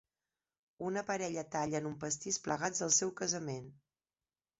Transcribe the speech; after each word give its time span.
Una 0.85 1.03
parella 1.09 1.43
tallen 1.55 1.89
un 1.89 1.97
pastís 2.03 2.39
plegats 2.47 2.81
al 2.87 2.95
seu 3.01 3.13
casament. 3.21 3.69